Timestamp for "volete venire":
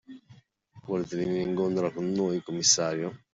0.87-1.41